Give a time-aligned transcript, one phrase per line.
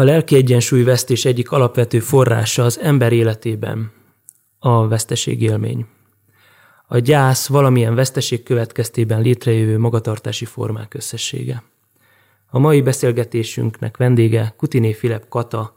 [0.00, 3.92] A lelki egyensúlyvesztés egyik alapvető forrása az ember életében
[4.58, 5.86] a veszteségélmény.
[6.86, 11.62] A gyász valamilyen veszteség következtében létrejövő magatartási formák összessége.
[12.46, 15.76] A mai beszélgetésünknek vendége Kutiné Filip Kata,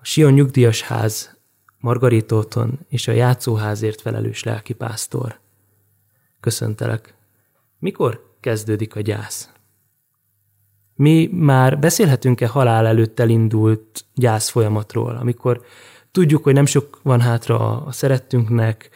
[0.00, 1.38] a Sion Nyugdíjas Ház
[1.78, 5.40] Margaritóton és a játszóházért felelős lelkipásztor.
[6.40, 7.14] Köszöntelek.
[7.78, 9.59] Mikor kezdődik a gyász?
[11.00, 15.60] Mi már beszélhetünk-e halál előtt elindult gyász folyamatról, amikor
[16.12, 18.90] tudjuk, hogy nem sok van hátra a szerettünknek,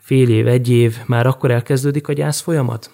[0.00, 2.90] fél év, egy év, már akkor elkezdődik a gyász folyamat?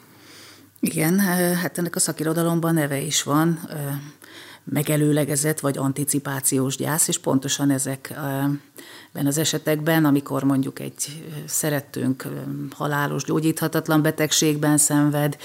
[0.81, 1.19] Igen,
[1.63, 3.59] hát ennek a szakirodalomban neve is van,
[4.71, 12.27] megelőlegezett vagy anticipációs gyász, és pontosan ezekben az esetekben, amikor mondjuk egy szerettünk
[12.75, 15.37] halálos, gyógyíthatatlan betegségben szenved,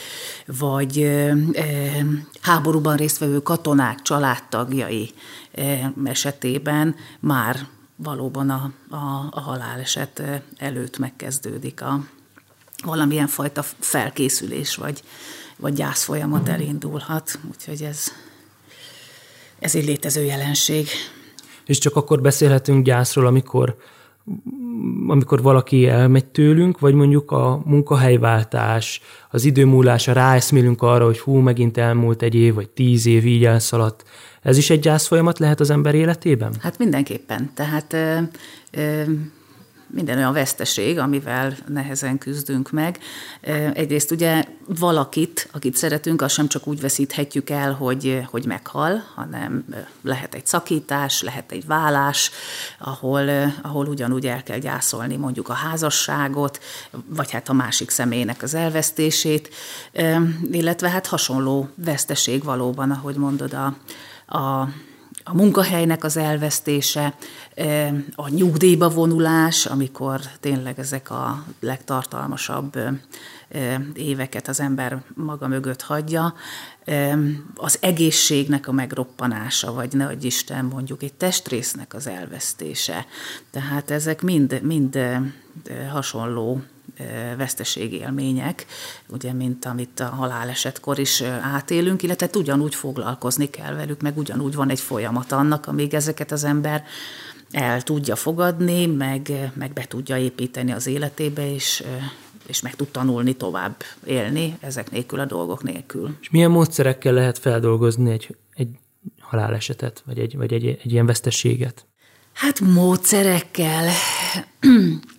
[0.46, 1.22] vagy
[2.42, 5.12] háborúban résztvevő katonák családtagjai
[6.04, 10.22] esetében már valóban a, a, a haláleset
[10.58, 12.06] előtt megkezdődik a
[12.84, 15.04] valamilyen fajta felkészülés, vagy,
[15.58, 17.40] vagy gyász folyamat elindulhat.
[17.52, 18.12] Úgyhogy ez,
[19.64, 20.88] ez egy létező jelenség.
[21.66, 23.76] És csak akkor beszélhetünk gyászról, amikor
[25.08, 31.36] amikor valaki elmegy tőlünk, vagy mondjuk a munkahelyváltás, az idő múlása, ráeszmélünk arra, hogy hú,
[31.38, 34.04] megint elmúlt egy év, vagy tíz év így elszaladt.
[34.42, 36.56] Ez is egy gyász folyamat lehet az ember életében?
[36.60, 37.52] Hát mindenképpen.
[37.54, 38.18] Tehát ö,
[38.72, 39.04] ö,
[39.94, 43.00] minden olyan veszteség, amivel nehezen küzdünk meg.
[43.74, 49.66] Egyrészt ugye valakit, akit szeretünk, azt sem csak úgy veszíthetjük el, hogy, hogy meghal, hanem
[50.02, 52.32] lehet egy szakítás, lehet egy vállás,
[52.80, 53.30] ahol,
[53.62, 56.60] ahol ugyanúgy el kell gyászolni mondjuk a házasságot,
[57.06, 59.50] vagy hát a másik személynek az elvesztését,
[60.52, 63.76] illetve hát hasonló veszteség valóban, ahogy mondod, a,
[64.38, 64.70] a
[65.24, 67.14] a munkahelynek az elvesztése,
[68.16, 72.78] a nyugdíjba vonulás, amikor tényleg ezek a legtartalmasabb
[73.94, 76.34] éveket az ember maga mögött hagyja,
[77.56, 83.06] az egészségnek a megroppanása, vagy ne adj Isten mondjuk egy testrésznek az elvesztése.
[83.52, 85.00] Tehát ezek mind, mind
[85.92, 86.62] hasonló
[87.38, 88.66] veszteségélmények,
[89.08, 94.70] ugye, mint amit a halálesetkor is átélünk, illetve ugyanúgy foglalkozni kell velük, meg ugyanúgy van
[94.70, 96.84] egy folyamat annak, amíg ezeket az ember
[97.54, 101.84] el tudja fogadni, meg, meg be tudja építeni az életébe, és,
[102.48, 103.76] és meg tud tanulni tovább
[104.06, 106.18] élni ezek nélkül a dolgok nélkül.
[106.22, 108.70] És milyen módszerekkel lehet feldolgozni egy, egy
[109.20, 111.86] halálesetet, vagy egy, vagy egy, egy ilyen veszteséget?
[112.34, 113.90] Hát módszerekkel.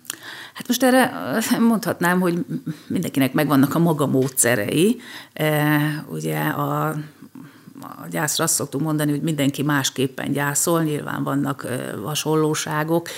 [0.55, 1.11] Hát most erre
[1.59, 2.45] mondhatnám, hogy
[2.87, 4.97] mindenkinek megvannak a maga módszerei.
[6.07, 6.95] Ugye a,
[7.85, 11.67] a gyászra azt szoktuk mondani, hogy mindenki másképpen gyászol, nyilván vannak
[12.03, 13.09] hasonlóságok,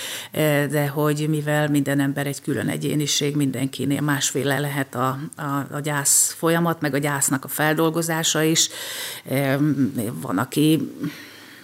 [0.70, 6.34] de hogy mivel minden ember egy külön egyéniség, mindenkinél másféle lehet a, a, a gyász
[6.38, 8.68] folyamat, meg a gyásznak a feldolgozása is.
[10.20, 10.92] Van, aki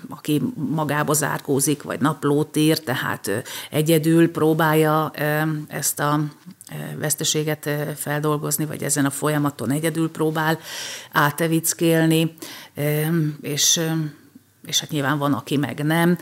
[0.09, 3.31] aki magába zárkózik, vagy naplót ír, tehát
[3.71, 5.11] egyedül próbálja
[5.69, 6.21] ezt a
[6.99, 10.59] veszteséget feldolgozni, vagy ezen a folyamaton egyedül próbál
[11.13, 12.35] átevickélni,
[13.41, 13.81] és,
[14.67, 16.19] és hát nyilván van, aki meg nem.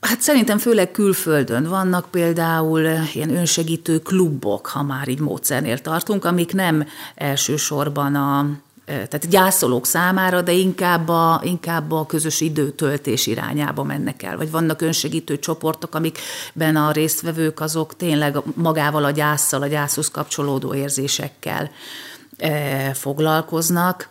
[0.00, 2.80] Hát szerintem főleg külföldön vannak például
[3.12, 8.46] ilyen önsegítő klubok, ha már így módszernél tartunk, amik nem elsősorban a,
[8.84, 14.36] tehát gyászolók számára, de inkább a, inkább a közös időtöltés irányába mennek el.
[14.36, 20.74] Vagy vannak önsegítő csoportok, amikben a résztvevők azok tényleg magával a gyászsal, a gyászhoz kapcsolódó
[20.74, 21.70] érzésekkel
[22.92, 24.08] foglalkoznak.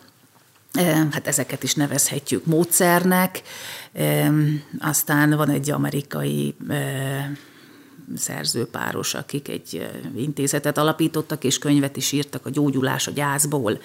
[1.10, 3.42] Hát ezeket is nevezhetjük módszernek.
[4.78, 6.56] Aztán van egy amerikai
[8.16, 13.80] szerzőpáros, akik egy intézetet alapítottak, és könyvet is írtak a gyógyulás a gyászból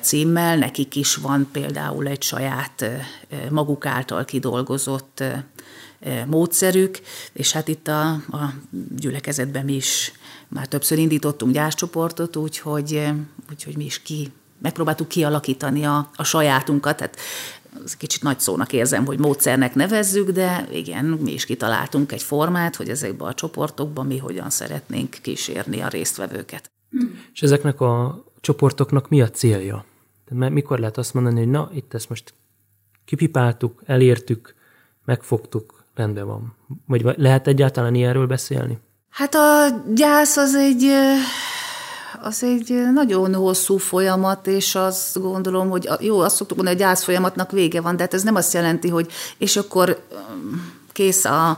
[0.00, 0.56] címmel.
[0.56, 2.84] Nekik is van például egy saját
[3.50, 5.22] maguk által kidolgozott
[6.26, 7.00] módszerük,
[7.32, 8.52] és hát itt a, a
[8.96, 10.12] gyülekezetben mi is
[10.52, 13.08] már többször indítottunk gyászcsoportot, úgyhogy,
[13.50, 17.16] úgyhogy mi is ki megpróbáltuk kialakítani a, a sajátunkat, tehát
[17.84, 22.76] az kicsit nagy szónak érzem, hogy módszernek nevezzük, de igen, mi is kitaláltunk egy formát,
[22.76, 26.70] hogy ezekben a csoportokban mi hogyan szeretnénk kísérni a résztvevőket.
[27.32, 29.84] És ezeknek a csoportoknak mi a célja?
[30.30, 32.34] Mert mikor lehet azt mondani, hogy na, itt ezt most
[33.04, 34.54] kipipáltuk, elértük,
[35.04, 36.56] megfogtuk, rendben van.
[36.86, 38.78] Vagy lehet egyáltalán ilyenről beszélni?
[39.12, 40.86] Hát a gyász az egy
[42.22, 46.88] az egy nagyon hosszú folyamat, és azt gondolom, hogy jó, azt szoktuk mondani, hogy a
[46.88, 50.02] gyász folyamatnak vége van, de hát ez nem azt jelenti, hogy és akkor
[50.92, 51.48] kész a,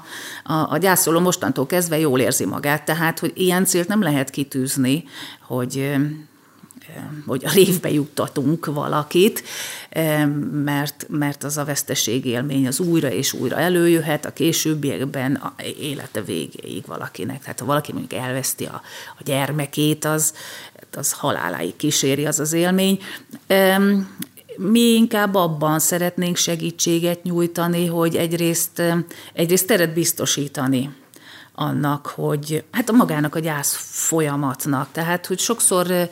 [0.44, 2.84] a, a gyászoló mostantól kezdve jól érzi magát.
[2.84, 5.04] Tehát, hogy ilyen célt nem lehet kitűzni,
[5.46, 5.96] hogy
[7.26, 9.42] hogy a révbe juttatunk valakit,
[10.50, 16.22] mert, mert az a veszteség élmény az újra és újra előjöhet a későbbiekben a élete
[16.22, 17.42] végéig valakinek.
[17.42, 18.82] Tehát ha valaki mondjuk elveszti a,
[19.18, 20.34] a gyermekét, az,
[20.96, 22.98] az haláláig kíséri az az élmény.
[24.56, 28.82] Mi inkább abban szeretnénk segítséget nyújtani, hogy egyrészt,
[29.32, 30.90] egyrészt teret biztosítani
[31.54, 34.88] annak, hogy hát a magának a gyász folyamatnak.
[34.92, 36.08] Tehát, hogy sokszor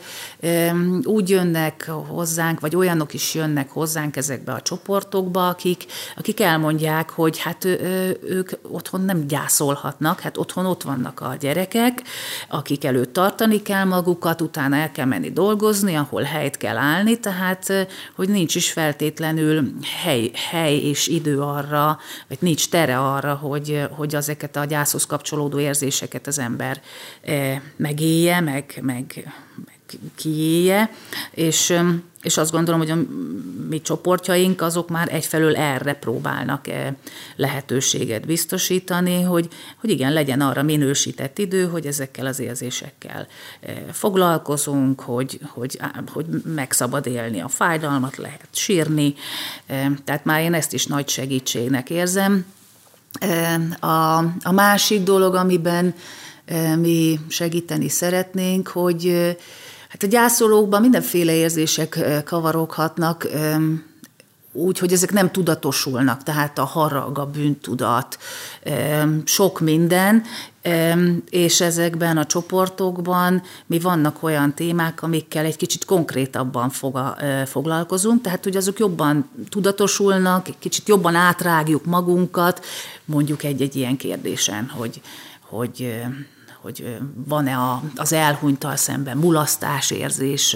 [1.03, 5.85] úgy jönnek hozzánk, vagy olyanok is jönnek hozzánk ezekbe a csoportokba, akik,
[6.17, 7.65] akik elmondják, hogy hát
[8.23, 12.01] ők otthon nem gyászolhatnak, hát otthon ott vannak a gyerekek,
[12.49, 17.87] akik előtt tartani kell magukat, utána el kell menni dolgozni, ahol helyt kell állni, tehát
[18.15, 19.73] hogy nincs is feltétlenül
[20.03, 25.31] hely, hely és idő arra, vagy nincs tere arra, hogy, hogy ezeket a gyászhoz kapcsolódó
[25.59, 26.81] érzéseket az ember
[27.75, 29.33] megélje, meg, meg,
[29.65, 29.73] meg
[30.15, 30.89] kiélje,
[31.31, 31.73] és,
[32.21, 32.97] és azt gondolom, hogy a
[33.69, 36.65] mi csoportjaink azok már egyfelől erre próbálnak
[37.35, 39.47] lehetőséget biztosítani, hogy,
[39.77, 43.27] hogy igen, legyen arra minősített idő, hogy ezekkel az érzésekkel
[43.91, 45.79] foglalkozunk, hogy, hogy,
[46.13, 46.25] hogy
[46.55, 49.13] megszabad élni a fájdalmat, lehet sírni,
[50.03, 52.45] tehát már én ezt is nagy segítségnek érzem.
[53.79, 55.93] A, a másik dolog, amiben
[56.79, 59.35] mi segíteni szeretnénk, hogy
[59.89, 63.27] hát a gyászolókban mindenféle érzések kavaroghatnak,
[64.53, 68.17] úgy, hogy ezek nem tudatosulnak, tehát a harag, a bűntudat,
[69.23, 70.23] sok minden,
[71.29, 76.71] és ezekben a csoportokban mi vannak olyan témák, amikkel egy kicsit konkrétabban
[77.45, 82.65] foglalkozunk, tehát hogy azok jobban tudatosulnak, kicsit jobban átrágjuk magunkat,
[83.05, 85.01] mondjuk egy-egy ilyen kérdésen, hogy,
[85.39, 86.03] hogy
[86.63, 90.55] hogy van-e a, az elhunytal szemben mulasztásérzés,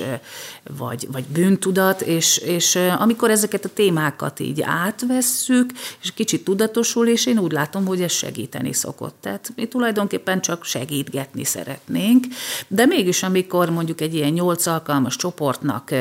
[0.78, 5.72] vagy, vagy bűntudat, és, és amikor ezeket a témákat így átvesszük,
[6.02, 9.16] és kicsit tudatosul, és én úgy látom, hogy ez segíteni szokott.
[9.22, 12.26] Tehát mi tulajdonképpen csak segítgetni szeretnénk,
[12.68, 15.92] de mégis amikor mondjuk egy ilyen nyolc alkalmas csoportnak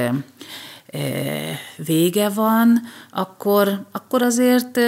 [1.77, 2.81] vége van,
[3.11, 4.79] akkor, akkor azért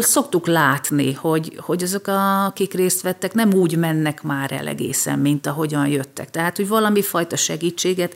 [0.00, 2.06] szoktuk látni, hogy, hogy azok,
[2.46, 6.30] akik részt vettek, nem úgy mennek már el egészen, mint ahogyan jöttek.
[6.30, 8.14] Tehát, hogy valami fajta segítséget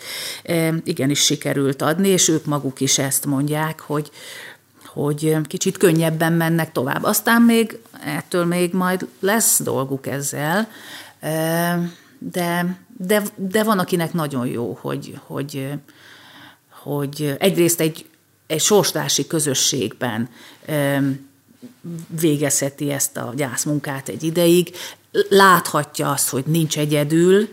[0.84, 4.10] igenis sikerült adni, és ők maguk is ezt mondják, hogy,
[4.86, 7.02] hogy kicsit könnyebben mennek tovább.
[7.02, 10.68] Aztán még ettől még majd lesz dolguk ezzel,
[12.18, 15.72] de, de, de van, akinek nagyon jó, hogy, hogy,
[16.84, 18.06] hogy egyrészt egy,
[18.46, 20.28] egy sorstársi közösségben
[22.20, 24.76] végezheti ezt a gyászmunkát egy ideig,
[25.28, 27.48] láthatja azt, hogy nincs egyedül,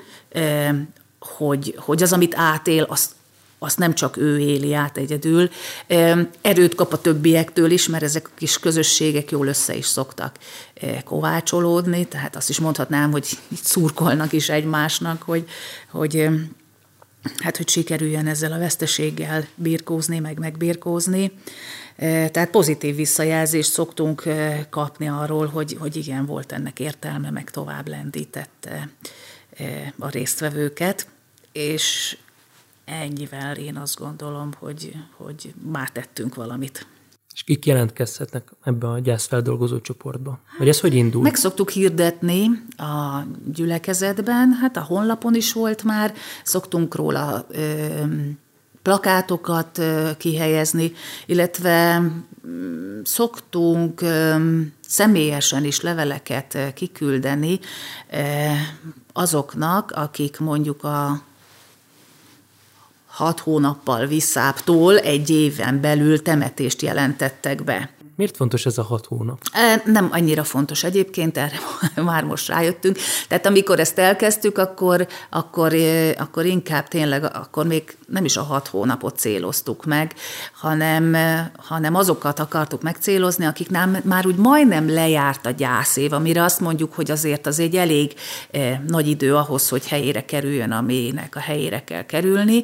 [1.20, 3.12] hogy, hogy az, amit átél, azt,
[3.60, 5.50] azt nem csak ő éli át egyedül.
[6.42, 10.36] Erőt kap a többiektől is, mert ezek a kis közösségek jól össze is szoktak
[11.04, 15.50] kovácsolódni, tehát azt is mondhatnám, hogy itt szurkolnak is egymásnak, hogy,
[15.92, 16.30] hogy
[17.38, 21.32] hát hogy sikerüljön ezzel a veszteséggel birkózni, meg megbirkózni.
[21.96, 27.50] E, tehát pozitív visszajelzést szoktunk e, kapni arról, hogy, hogy igen, volt ennek értelme, meg
[27.50, 28.90] tovább lendítette
[29.58, 31.08] e, a résztvevőket,
[31.52, 32.18] és
[32.86, 36.88] ennyivel én azt gondolom, hogy, hogy már tettünk valamit.
[37.34, 40.40] És kik jelentkezhetnek ebbe a gyászfeldolgozó csoportba?
[40.58, 41.22] Vagy ez hogy indul?
[41.22, 43.24] Meg szoktuk hirdetni a
[43.54, 47.88] gyülekezetben, hát a honlapon is volt már, szoktunk róla ö,
[48.82, 50.92] plakátokat ö, kihelyezni,
[51.26, 54.36] illetve mm, szoktunk ö,
[54.88, 57.60] személyesen is leveleket kiküldeni
[59.14, 61.22] azoknak, akik mondjuk a
[63.12, 67.90] hat hónappal visszáptól egy éven belül temetést jelentettek be.
[68.22, 69.42] Miért fontos ez a hat hónap?
[69.86, 71.60] Nem annyira fontos egyébként, erre
[72.02, 72.98] már most rájöttünk.
[73.28, 75.74] Tehát amikor ezt elkezdtük, akkor, akkor,
[76.18, 80.14] akkor inkább tényleg, akkor még nem is a hat hónapot céloztuk meg,
[80.54, 81.16] hanem,
[81.58, 87.12] hanem azokat akartuk megcélozni, akiknál már úgy majdnem lejárt a gyászév, amire azt mondjuk, hogy
[87.12, 88.14] azért az egy elég
[88.88, 92.64] nagy idő ahhoz, hogy helyére kerüljön, aminek a helyére kell kerülni,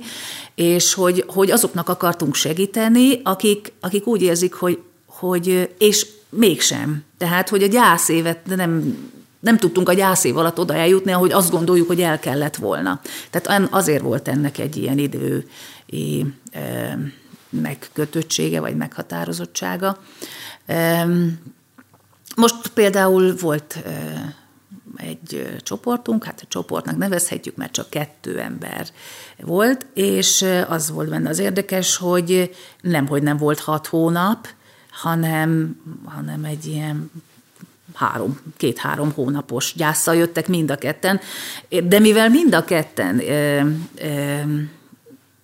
[0.55, 4.79] és hogy, hogy azoknak akartunk segíteni, akik, akik úgy érzik, hogy
[5.17, 7.03] hogy, és mégsem.
[7.17, 8.97] Tehát, hogy a gyászévet nem
[9.39, 13.01] nem tudtunk a gyászév alatt oda eljutni, ahogy azt gondoljuk, hogy el kellett volna.
[13.29, 15.47] Tehát azért volt ennek egy ilyen idő
[17.49, 19.99] megkötöttsége, vagy meghatározottsága.
[22.35, 23.83] Most például volt
[24.95, 28.87] egy csoportunk, hát a csoportnak nevezhetjük, mert csak kettő ember
[29.39, 34.47] volt, és az volt benne az érdekes, hogy nem, hogy nem volt hat hónap,
[35.01, 37.11] hanem, hanem egy ilyen
[37.93, 41.19] három, két-három hónapos gyászsal jöttek mind a ketten,
[41.83, 43.19] de mivel mind a ketten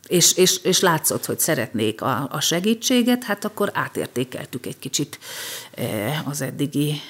[0.08, 5.20] és, és, és látszott, hogy szeretnék a, a segítséget, hát akkor átértékeltük egy kicsit
[6.24, 7.02] az eddigi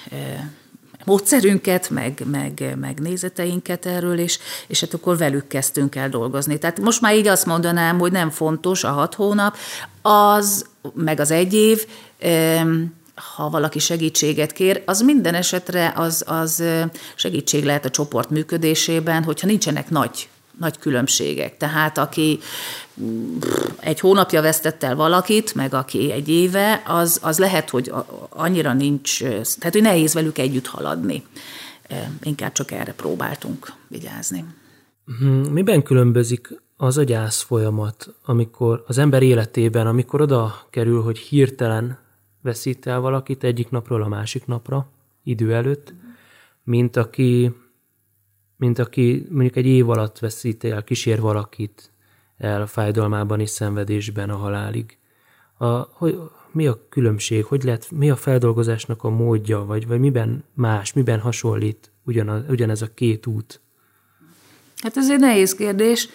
[1.06, 6.58] módszerünket, meg, meg, meg nézeteinket erről, és, és hát akkor velük kezdtünk el dolgozni.
[6.58, 9.58] Tehát most már így azt mondanám, hogy nem fontos a hat hónap,
[10.02, 11.86] az, meg az egy év,
[13.36, 16.64] ha valaki segítséget kér, az minden esetre az, az
[17.16, 20.28] segítség lehet a csoport működésében, hogyha nincsenek nagy
[20.60, 21.58] nagy különbségek.
[21.58, 22.40] Tehát aki
[23.80, 27.92] egy hónapja vesztett el valakit, meg aki egy éve, az, az lehet, hogy
[28.30, 31.24] annyira nincs, tehát hogy nehéz velük együtt haladni.
[32.24, 34.46] Inkább csak erre próbáltunk vigyázni.
[35.06, 35.28] Mhm.
[35.30, 42.00] Miben különbözik az a gyász folyamat, amikor az ember életében, amikor oda kerül, hogy hirtelen
[42.42, 44.88] veszít el valakit egyik napról a másik napra,
[45.24, 45.94] idő előtt,
[46.64, 47.56] mint aki
[48.58, 51.92] mint aki mondjuk egy év alatt veszít el, kísér valakit
[52.38, 54.98] el fájdalmában és szenvedésben a halálig.
[55.58, 56.20] A, hogy,
[56.52, 61.20] mi a különbség, hogy lehet, mi a feldolgozásnak a módja, vagy, vagy miben más, miben
[61.20, 63.62] hasonlít ugyanaz, ugyanez a két út?
[64.82, 66.10] Hát ez egy nehéz kérdés.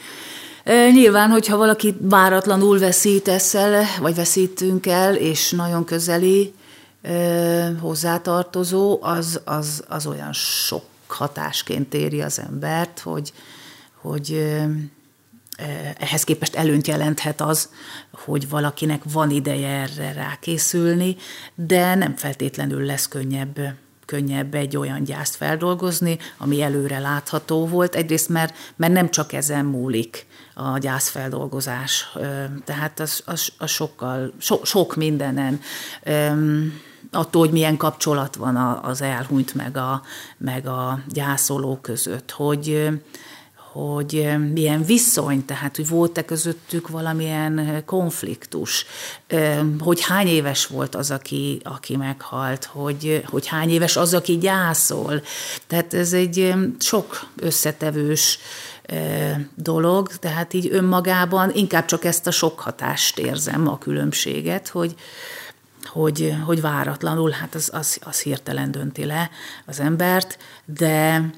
[0.68, 6.54] Nyilván, hogyha valaki váratlanul veszít eszel, vagy veszítünk el, és nagyon közeli
[7.80, 13.32] hozzátartozó, az, az, az olyan sok hatásként éri az embert, hogy,
[13.94, 14.56] hogy
[15.98, 17.68] ehhez képest előnyt jelenthet az,
[18.10, 21.16] hogy valakinek van ideje erre rákészülni,
[21.54, 23.58] de nem feltétlenül lesz könnyebb
[24.08, 27.94] könnyebb egy olyan gyászt feldolgozni, ami előre látható volt.
[27.94, 32.12] Egyrészt, mert, mert nem csak ezen múlik a gyászfeldolgozás,
[32.64, 35.60] tehát az, az, az sokkal, so, sok mindenen
[37.10, 40.02] attól, hogy milyen kapcsolat van az elhunyt meg a,
[40.38, 42.88] meg a gyászoló között, hogy,
[43.72, 48.86] hogy milyen viszony, tehát hogy volt-e közöttük valamilyen konfliktus,
[49.78, 55.22] hogy hány éves volt az, aki, aki meghalt, hogy, hogy hány éves az, aki gyászol.
[55.66, 58.38] Tehát ez egy sok összetevős
[59.54, 64.94] dolog, tehát így önmagában inkább csak ezt a sok hatást érzem, a különbséget, hogy,
[65.84, 69.30] hogy, hogy váratlanul, hát az, az, az hirtelen dönti le
[69.66, 71.30] az embert, de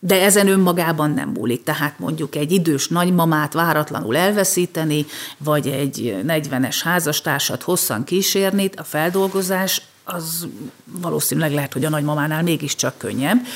[0.00, 1.62] de ezen önmagában nem múlik.
[1.62, 5.06] Tehát mondjuk egy idős nagymamát váratlanul elveszíteni,
[5.38, 10.46] vagy egy 40-es házastársat hosszan kísérni, a feldolgozás az
[10.84, 13.46] valószínűleg lehet, hogy a nagymamánál mégiscsak könnyebb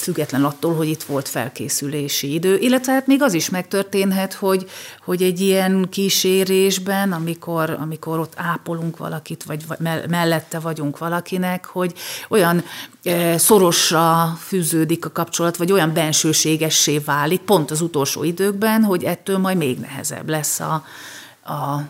[0.00, 4.70] független attól, hogy itt volt felkészülési idő, illetve hát még az is megtörténhet, hogy,
[5.04, 9.64] hogy egy ilyen kísérésben, amikor, amikor ott ápolunk valakit, vagy
[10.08, 11.92] mellette vagyunk valakinek, hogy
[12.28, 12.64] olyan
[13.02, 19.38] e, szorosra fűződik a kapcsolat, vagy olyan bensőségessé válik, pont az utolsó időkben, hogy ettől
[19.38, 20.84] majd még nehezebb lesz a,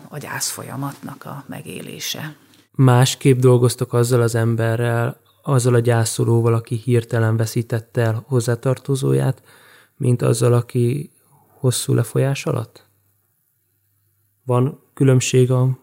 [0.09, 2.35] a, gyász folyamatnak a megélése.
[2.71, 9.41] Másképp dolgoztok azzal az emberrel, azzal a gyászolóval, aki hirtelen veszítette el hozzátartozóját,
[9.97, 11.11] mint azzal, aki
[11.59, 12.85] hosszú lefolyás alatt?
[14.45, 15.77] Van különbség a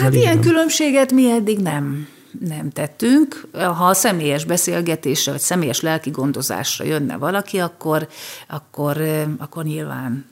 [0.00, 2.08] Hát ilyen különbséget mi eddig nem,
[2.40, 3.46] nem tettünk.
[3.52, 8.08] Ha a személyes beszélgetésre, vagy személyes lelki gondozásra jönne valaki, akkor,
[8.48, 9.02] akkor,
[9.38, 10.24] akkor nyilván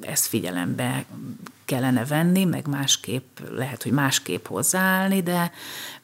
[0.00, 1.04] ezt figyelembe
[1.66, 5.52] kellene venni, meg másképp, lehet, hogy másképp hozzáállni, de,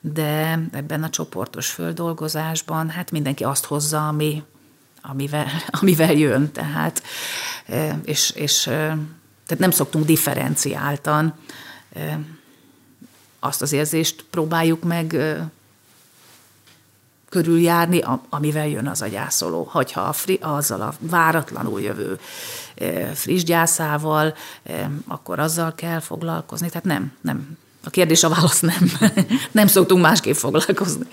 [0.00, 4.42] de ebben a csoportos földolgozásban hát mindenki azt hozza, ami,
[5.02, 5.46] amivel,
[5.80, 7.02] amivel jön, tehát,
[8.04, 11.34] és, és tehát nem szoktunk differenciáltan
[13.40, 15.16] azt az érzést próbáljuk meg
[17.32, 19.68] körüljárni, amivel jön az a gyászoló.
[19.70, 22.18] Hogyha a fri, azzal a váratlanul jövő
[23.14, 24.34] friss gyászával,
[25.06, 26.68] akkor azzal kell foglalkozni.
[26.68, 27.58] Tehát nem, nem.
[27.84, 28.90] A kérdés a válasz nem.
[29.60, 31.06] nem szoktunk másképp foglalkozni.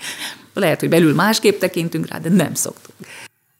[0.54, 2.98] Lehet, hogy belül másképp tekintünk rá, de nem szoktunk.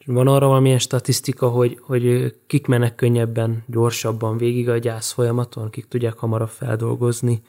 [0.04, 5.88] Van arra valamilyen statisztika, hogy, hogy kik mennek könnyebben, gyorsabban végig a gyász folyamaton, kik
[5.88, 7.42] tudják hamarabb feldolgozni,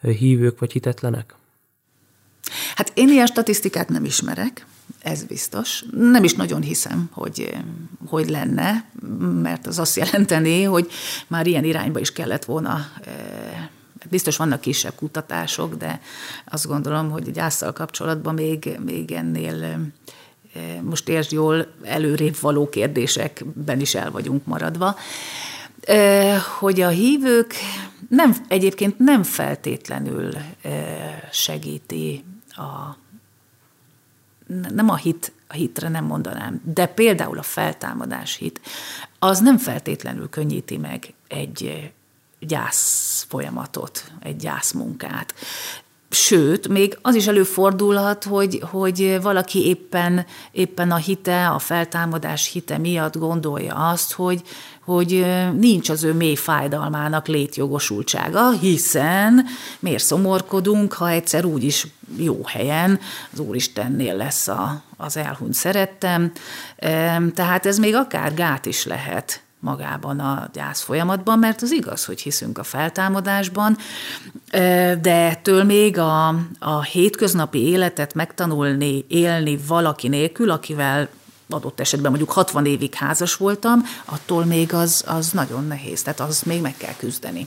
[0.00, 1.34] hívők vagy hitetlenek?
[2.74, 4.66] Hát én ilyen statisztikát nem ismerek,
[4.98, 5.84] ez biztos.
[5.90, 7.56] Nem is nagyon hiszem, hogy,
[8.06, 8.84] hogy lenne,
[9.42, 10.90] mert az azt jelenteni, hogy
[11.26, 12.86] már ilyen irányba is kellett volna
[14.10, 16.00] Biztos vannak kisebb kutatások, de
[16.44, 19.78] azt gondolom, hogy a gyászsal kapcsolatban még, még ennél
[20.82, 24.96] most értsd jól, előrébb való kérdésekben is el vagyunk maradva.
[26.58, 27.54] Hogy a hívők
[28.08, 30.30] nem, egyébként nem feltétlenül
[31.32, 32.24] segíti
[32.58, 32.96] a
[34.48, 38.60] nem a hit, a hitre nem mondanám, de például a feltámadás hit,
[39.18, 41.92] az nem feltétlenül könnyíti meg egy
[42.38, 45.34] gyász folyamatot, egy gyászmunkát.
[46.28, 52.78] Sőt, még az is előfordulhat, hogy, hogy valaki éppen, éppen a hite, a feltámadás hite
[52.78, 54.42] miatt gondolja azt, hogy,
[54.84, 55.26] hogy
[55.58, 59.46] nincs az ő mély fájdalmának létjogosultsága, hiszen
[59.78, 63.00] miért szomorkodunk, ha egyszer úgyis jó helyen
[63.32, 66.32] az Úristennél lesz a, az elhunyt szerettem.
[67.34, 72.20] Tehát ez még akár gát is lehet magában a gyász folyamatban, mert az igaz, hogy
[72.20, 73.76] hiszünk a feltámadásban,
[75.00, 81.08] de ettől még a, a hétköznapi életet megtanulni, élni valaki nélkül, akivel
[81.48, 86.42] adott esetben mondjuk 60 évig házas voltam, attól még az, az nagyon nehéz, tehát az
[86.42, 87.46] még meg kell küzdeni.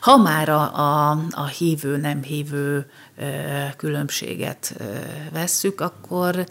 [0.00, 2.90] Ha már a, a, a hívő-nem hívő
[3.76, 4.74] különbséget
[5.32, 6.46] vesszük, akkor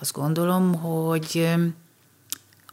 [0.00, 1.54] azt gondolom, hogy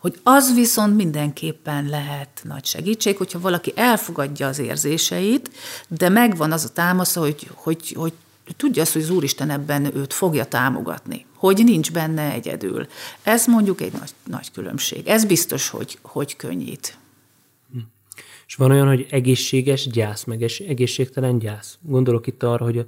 [0.01, 5.51] hogy az viszont mindenképpen lehet nagy segítség, hogyha valaki elfogadja az érzéseit,
[5.87, 8.13] de megvan az a támasza, hogy, hogy, hogy
[8.57, 12.87] tudja azt, hogy az Úristen ebben őt fogja támogatni, hogy nincs benne egyedül.
[13.23, 15.07] Ez mondjuk egy nagy, nagy különbség.
[15.07, 16.97] Ez biztos, hogy, hogy könnyít.
[18.47, 21.77] És van olyan, hogy egészséges gyász, meg egészségtelen gyász.
[21.81, 22.85] Gondolok itt arra, hogy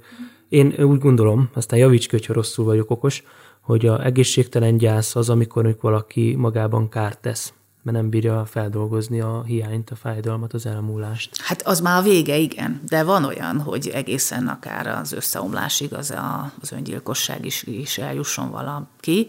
[0.48, 3.22] én úgy gondolom, aztán javíts ki, hogyha rosszul vagyok okos,
[3.64, 7.52] hogy a egészségtelen gyász az, amikor valaki magában kárt tesz,
[7.82, 11.30] mert nem bírja feldolgozni a hiányt, a fájdalmat, az elmúlást.
[11.42, 16.10] Hát az már a vége, igen, de van olyan, hogy egészen akár az összeomlásig az,
[16.10, 19.26] a, az öngyilkosság is, is eljusson valaki.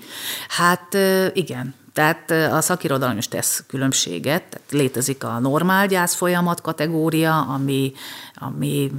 [0.47, 0.97] Hát
[1.33, 7.93] igen, tehát a szakirodalom is tesz különbséget, tehát létezik a normál gyász folyamat kategória, ami,
[8.35, 8.91] ami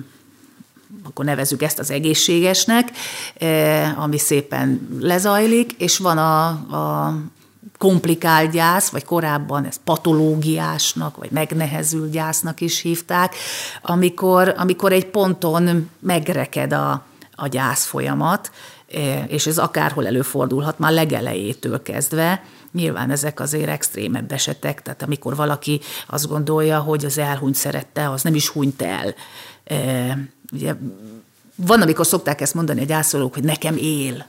[1.08, 2.90] akkor nevezük ezt az egészségesnek,
[3.34, 7.14] eh, ami szépen lezajlik, és van a, a
[7.78, 13.34] komplikált gyász, vagy korábban ez patológiásnak, vagy megnehezült gyásznak is hívták,
[13.82, 18.50] amikor, amikor egy ponton megreked a, a gyász folyamat,
[18.92, 22.42] eh, és ez akárhol előfordulhat, már legelejétől kezdve,
[22.76, 28.22] Nyilván ezek azért extrémebb esetek, tehát amikor valaki azt gondolja, hogy az elhunyt szerette, az
[28.22, 29.14] nem is hunyt el.
[30.52, 30.74] Ugye
[31.54, 34.26] van, amikor szokták ezt mondani a gyászolók, hogy nekem él.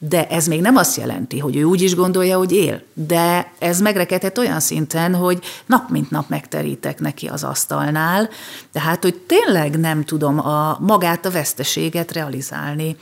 [0.00, 2.82] De ez még nem azt jelenti, hogy ő úgy is gondolja, hogy él.
[2.94, 8.28] De ez megrekedhet olyan szinten, hogy nap mint nap megterítek neki az asztalnál,
[8.72, 12.96] tehát, hogy tényleg nem tudom a, magát a veszteséget realizálni.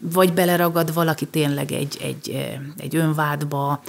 [0.00, 3.82] Vagy beleragad valaki tényleg egy, egy, egy önvádba,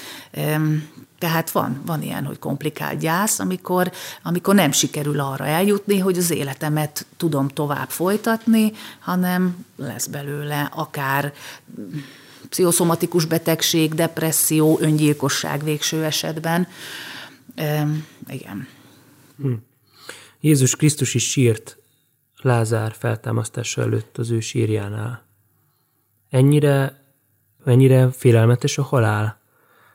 [1.24, 3.92] tehát van, van ilyen, hogy komplikált gyász, amikor,
[4.24, 11.34] amikor nem sikerül arra eljutni, hogy az életemet tudom tovább folytatni, hanem lesz belőle akár
[12.50, 16.68] pszichoszomatikus betegség, depresszió, öngyilkosság végső esetben.
[17.56, 17.88] E,
[18.28, 18.68] igen.
[19.38, 19.54] Hm.
[20.40, 21.78] Jézus Krisztus is sírt
[22.42, 25.26] Lázár feltámasztása előtt az ő sírjánál.
[26.30, 27.02] Ennyire,
[27.66, 29.42] ennyire félelmetes a halál?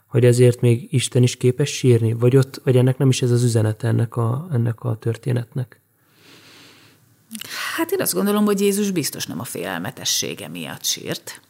[0.09, 2.13] Hogy ezért még Isten is képes sírni?
[2.13, 5.81] Vagy, ott, vagy ennek nem is ez az üzenet ennek a, ennek a történetnek?
[7.77, 11.41] Hát én azt gondolom, hogy Jézus biztos nem a félelmetessége miatt sírt.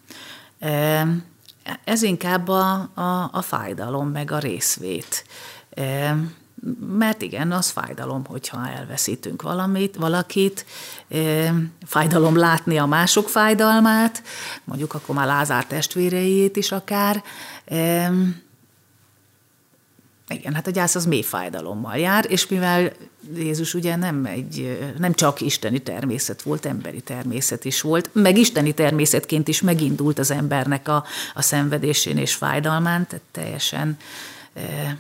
[1.84, 5.24] Ez inkább a, a, a fájdalom, meg a részvét.
[6.96, 10.66] Mert igen, az fájdalom, hogyha elveszítünk valamit, valakit,
[11.86, 14.22] fájdalom látni a mások fájdalmát,
[14.64, 17.22] mondjuk akkor már Lázár testvéreit is akár,
[20.28, 22.92] igen, hát a gyász az mély fájdalommal jár, és mivel
[23.36, 28.72] Jézus ugye nem, egy, nem csak isteni természet volt, emberi természet is volt, meg isteni
[28.72, 33.96] természetként is megindult az embernek a, a szenvedésén és fájdalmán, tehát teljesen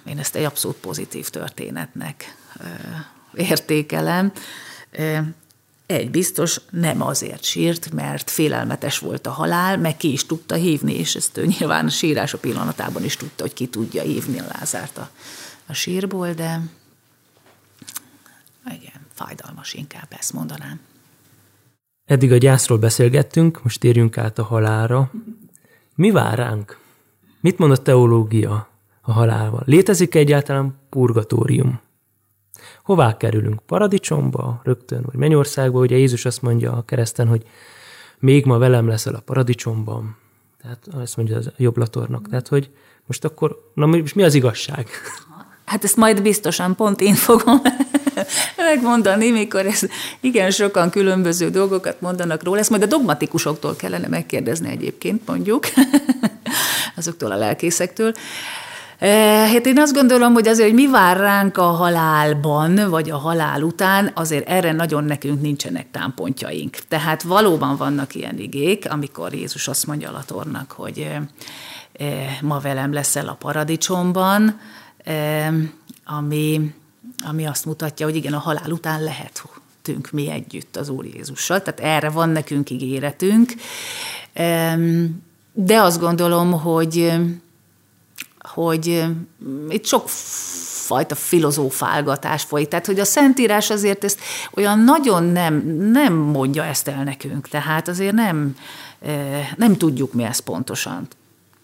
[0.04, 2.36] én ezt egy abszolút pozitív történetnek
[3.34, 4.32] értékelem.
[5.88, 10.94] Egy biztos, nem azért sírt, mert félelmetes volt a halál, meg ki is tudta hívni,
[10.94, 14.98] és ezt ő nyilván a sírása pillanatában is tudta, hogy ki tudja hívni a Lázárt
[14.98, 15.10] a,
[15.66, 16.60] a sírból, de
[18.64, 20.80] igen, fájdalmas inkább ezt mondanám.
[22.04, 25.12] Eddig a gyászról beszélgettünk, most térjünk át a halálra.
[25.94, 26.78] Mi vár ránk?
[27.40, 28.68] Mit mond a teológia
[29.00, 29.62] a halálval?
[29.66, 31.80] Létezik -e egyáltalán purgatórium?
[32.88, 33.60] Hová kerülünk?
[33.66, 35.78] Paradicsomba rögtön, vagy Mennyországba?
[35.78, 37.42] Ugye Jézus azt mondja a kereszten, hogy
[38.18, 40.16] még ma velem leszel a paradicsomban.
[40.62, 42.28] Tehát ezt mondja az jobblatornak.
[42.28, 42.70] Tehát, hogy
[43.06, 44.88] most akkor, na most mi az igazság?
[45.64, 47.60] Hát ezt majd biztosan pont én fogom
[48.72, 49.80] megmondani, mikor ez
[50.20, 52.58] igen sokan különböző dolgokat mondanak róla.
[52.58, 55.66] Ezt majd a dogmatikusoktól kellene megkérdezni egyébként, mondjuk,
[56.96, 58.12] azoktól a lelkészektől.
[58.98, 63.16] Eh, hát én azt gondolom, hogy azért, hogy mi vár ránk a halálban, vagy a
[63.16, 66.76] halál után, azért erre nagyon nekünk nincsenek támpontjaink.
[66.88, 71.22] Tehát valóban vannak ilyen igék, amikor Jézus azt mondja Latornak, hogy eh,
[71.92, 74.60] eh, ma velem leszel a paradicsomban,
[76.04, 76.74] ami,
[77.26, 81.62] ami azt mutatja, hogy igen, a halál után lehetünk mi együtt az Úr Jézussal.
[81.62, 83.54] Tehát erre van nekünk ígéretünk.
[85.52, 87.12] De azt gondolom, hogy
[88.64, 89.04] hogy
[89.68, 90.08] itt sok
[90.88, 92.68] fajta filozófálgatás folyik.
[92.68, 94.20] Tehát, hogy a Szentírás azért ezt
[94.54, 95.54] olyan nagyon nem,
[95.92, 97.48] nem mondja ezt el nekünk.
[97.48, 98.56] Tehát azért nem,
[99.56, 101.08] nem tudjuk mi ez pontosan.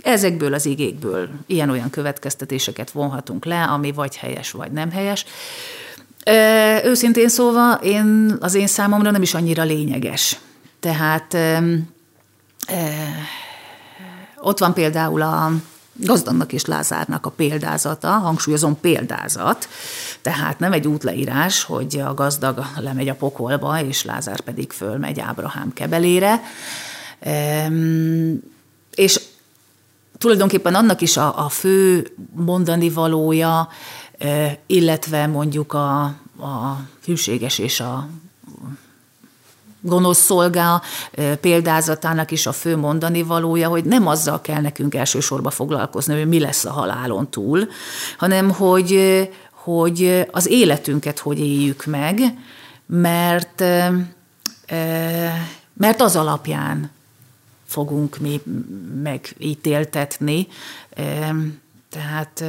[0.03, 5.25] Ezekből az igékből ilyen-olyan következtetéseket vonhatunk le, ami vagy helyes, vagy nem helyes.
[6.85, 10.39] Őszintén szólva, én, az én számomra nem is annyira lényeges.
[10.81, 11.37] Tehát
[14.37, 15.53] ott van például a
[15.97, 19.69] Gazdannak és Lázárnak a példázata, hangsúlyozom példázat,
[20.23, 25.73] tehát nem egy útleírás, hogy a gazdag lemegy a pokolba, és Lázár pedig fölmegy Ábrahám
[25.73, 26.41] kebelére.
[28.95, 29.21] És
[30.19, 33.69] tulajdonképpen annak is a, a fő mondani valója,
[34.67, 36.03] illetve mondjuk a,
[36.39, 38.09] a hűséges és a
[39.87, 40.83] gonosz szolgá
[41.41, 46.41] példázatának is a fő mondani valója, hogy nem azzal kell nekünk elsősorban foglalkozni, hogy mi
[46.41, 47.69] lesz a halálon túl,
[48.19, 49.01] hanem hogy,
[49.51, 52.21] hogy az életünket hogy éljük meg,
[52.87, 53.65] mert,
[55.75, 56.91] mert az alapján
[57.67, 58.41] fogunk mi
[59.03, 60.47] megítéltetni,
[61.95, 62.45] tehát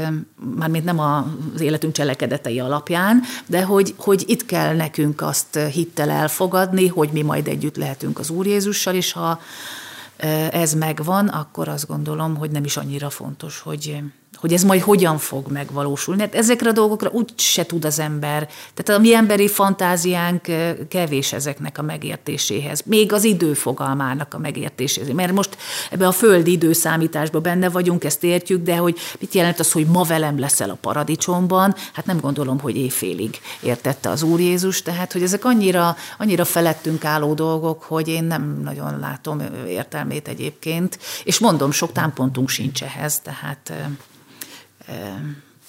[0.55, 6.87] mármint nem az életünk cselekedetei alapján, de hogy, hogy itt kell nekünk azt hittel elfogadni,
[6.87, 9.39] hogy mi majd együtt lehetünk az Úr Jézussal, és ha
[10.51, 13.97] ez megvan, akkor azt gondolom, hogy nem is annyira fontos, hogy,
[14.35, 16.21] hogy ez majd hogyan fog megvalósulni.
[16.21, 18.49] Hát ezekre a dolgokra úgy se tud az ember.
[18.73, 20.41] Tehát a mi emberi fantáziánk
[20.87, 22.81] kevés ezeknek a megértéséhez.
[22.85, 25.09] Még az idő fogalmának a megértéséhez.
[25.09, 25.57] Mert most
[25.91, 30.03] ebbe a földi időszámításban benne vagyunk, ezt értjük, de hogy mit jelent az, hogy ma
[30.03, 35.23] velem leszel a paradicsomban, hát nem gondolom, hogy éjfélig értette az Úr Jézus, tehát hogy
[35.23, 40.99] ezek annyira, annyira felettünk álló dolgok, hogy én nem nagyon látom értelmét egyébként.
[41.23, 43.73] És mondom, sok támpontunk sincs ehhez, tehát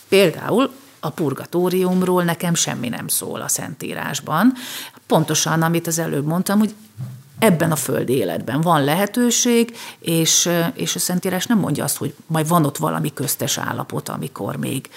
[0.09, 4.53] Például a purgatóriumról nekem semmi nem szól a Szentírásban.
[5.07, 6.75] Pontosan, amit az előbb mondtam, hogy
[7.39, 12.49] ebben a földi életben van lehetőség, és, és a Szentírás nem mondja azt, hogy majd
[12.49, 14.91] van ott valami köztes állapot, amikor még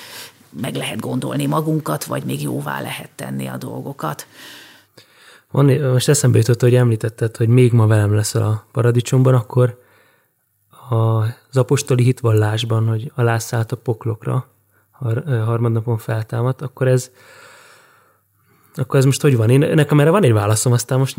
[0.61, 4.27] meg lehet gondolni magunkat, vagy még jóvá lehet tenni a dolgokat.
[5.51, 9.81] Van, most eszembe jutott, hogy említetted, hogy még ma velem lesz a paradicsomban, akkor
[11.49, 14.47] az apostoli hitvallásban, hogy alászállt a poklokra,
[15.27, 17.11] harmadnapon feltámadt, akkor ez
[18.75, 19.49] akkor ez most hogy van?
[19.49, 21.17] Én, nekem erre van egy válaszom, aztán most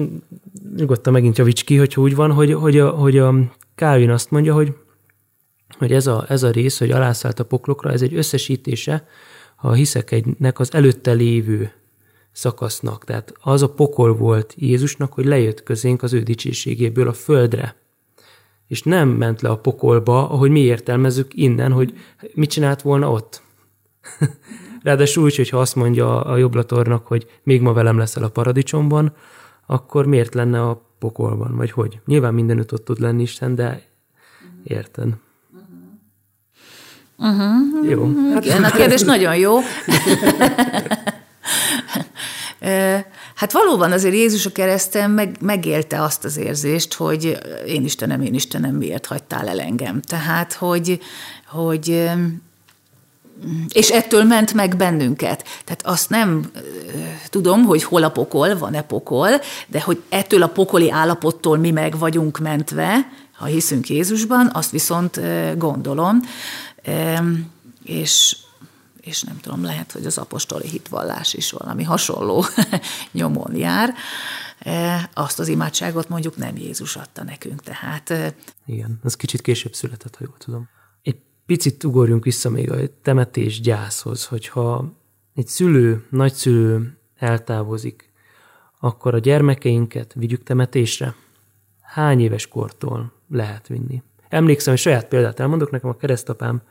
[0.77, 3.35] nyugodtan megint javíts ki, hogyha úgy van, hogy, hogy, a, hogy a
[3.75, 4.75] Calvin azt mondja, hogy,
[5.79, 9.07] hogy ez, a, ez a rész, hogy alászállt a poklokra, ez egy összesítése
[9.57, 11.73] a hiszek egynek az előtte lévő
[12.33, 13.05] szakasznak.
[13.05, 17.80] Tehát az a pokol volt Jézusnak, hogy lejött közénk az ő dicsőségéből a földre
[18.71, 21.95] és nem ment le a pokolba, ahogy mi értelmezzük innen, hogy
[22.35, 23.43] mit csinált volna ott.
[24.83, 29.13] Ráadásul úgy, hogyha azt mondja a jobblatornak, hogy még ma velem leszel a paradicsomban,
[29.67, 32.01] akkor miért lenne a pokolban, vagy hogy?
[32.07, 33.83] Nyilván mindenütt ott tud lenni Isten, de
[34.65, 35.09] érted.
[37.19, 37.91] Uh-huh.
[37.91, 38.13] Jó.
[38.33, 39.59] Hát, Igen, a kérdés nagyon jó.
[43.41, 48.35] Hát valóban azért Jézus a kereszten meg, megélte azt az érzést, hogy én Istenem, én
[48.35, 50.01] Istenem, miért hagytál el engem.
[50.01, 51.01] Tehát, hogy,
[51.47, 52.11] hogy
[53.69, 55.45] és ettől ment meg bennünket.
[55.65, 56.51] Tehát azt nem
[57.31, 59.31] tudom, hogy hol a pokol, van-e pokol,
[59.67, 65.21] de hogy ettől a pokoli állapottól mi meg vagyunk mentve, ha hiszünk Jézusban, azt viszont
[65.59, 66.21] gondolom.
[67.85, 68.37] És
[69.01, 72.45] és nem tudom, lehet, hogy az apostoli hitvallás is valami hasonló
[73.13, 73.95] nyomon jár.
[75.15, 77.63] azt az imádságot mondjuk nem Jézus adta nekünk.
[77.63, 78.35] Tehát,
[78.67, 80.69] Igen, az kicsit később született, ha jól tudom.
[81.03, 84.93] Egy picit ugorjunk vissza még a temetés gyászhoz, hogyha
[85.35, 88.13] egy szülő, nagyszülő eltávozik,
[88.81, 91.15] akkor a gyermekeinket vigyük temetésre?
[91.81, 94.03] Hány éves kortól lehet vinni?
[94.29, 96.63] Emlékszem, hogy saját példát elmondok, nekem a keresztapám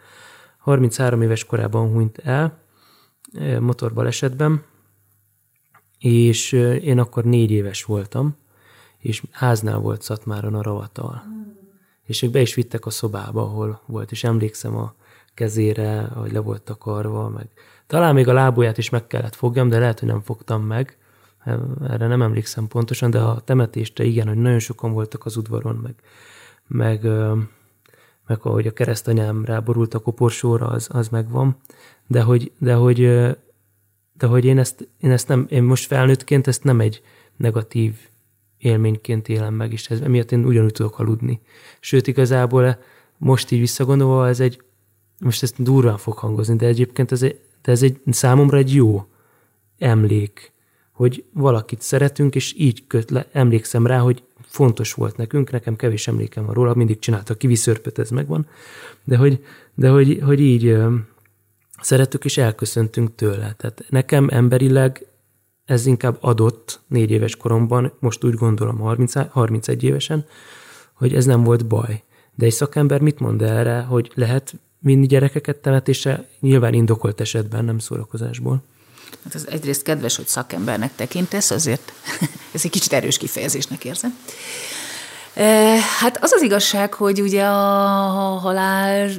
[0.60, 2.58] 33 éves korában hunyt el,
[3.60, 4.63] motorbalesetben,
[6.00, 8.36] és én akkor négy éves voltam,
[8.98, 11.24] és háznál volt Szatmáron a ravatal.
[12.04, 14.93] És ők be is vittek a szobába, ahol volt, és emlékszem a
[15.34, 17.48] kezére, hogy le volt takarva, meg
[17.88, 20.98] talán még a lábujját is meg kellett fogjam, de lehet, hogy nem fogtam meg,
[21.84, 25.95] erre nem emlékszem pontosan, de a temetésre igen, hogy nagyon sokan voltak az udvaron, meg,
[26.67, 27.08] meg,
[28.30, 31.58] meg ahogy a keresztanyám ráborult a koporsóra, az, az megvan,
[32.08, 33.00] de hogy, de hogy,
[34.18, 37.02] de hogy én, ezt, én ezt nem, én most felnőttként ezt nem egy
[37.36, 37.96] negatív
[38.58, 41.42] élményként élem meg, és ez, emiatt én ugyanúgy tudok aludni.
[41.80, 42.78] Sőt, igazából
[43.18, 44.62] most így visszagondolva, ez egy,
[45.20, 49.06] most ezt durván fog hangozni, de egyébként ez egy, de ez egy számomra egy jó
[49.78, 50.52] emlék,
[50.92, 56.08] hogy valakit szeretünk, és így köt le, emlékszem rá, hogy fontos volt nekünk, nekem kevés
[56.08, 58.48] emlékem van róla, mindig csinálta kiviszörpöt, ez megvan,
[59.04, 59.44] de hogy,
[59.76, 60.78] de hogy, hogy így
[61.82, 63.54] szerettük és elköszöntünk tőle.
[63.58, 65.06] Tehát nekem emberileg
[65.66, 70.26] ez inkább adott négy éves koromban, most úgy gondolom 30, 31 évesen,
[70.94, 72.04] hogy ez nem volt baj.
[72.36, 77.80] De egy szakember mit mond erre, hogy lehet vinni gyerekeket temetésre, nyilván indokolt esetben, nem
[77.80, 78.64] szórakozásból?
[79.24, 81.93] Hát ez egyrészt kedves, hogy szakembernek tekintesz, azért
[82.54, 84.17] ez egy kicsit erős kifejezésnek érzem.
[86.00, 87.58] Hát az az igazság, hogy ugye a
[88.41, 89.10] halál